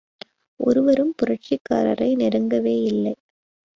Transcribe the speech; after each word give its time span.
ஒருவரும் 0.59 1.13
புரட்சிக்காரரை 1.21 2.09
நெருங்கவேயில்லை. 2.15 3.13